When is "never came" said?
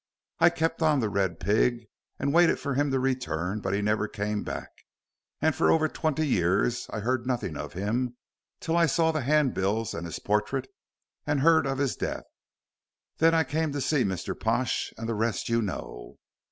3.83-4.41